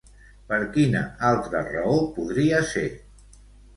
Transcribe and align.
Per 0.51 0.57
quina 0.77 1.03
altra 1.33 1.63
raó 1.67 1.99
podria 2.19 2.63
ser? 2.75 2.87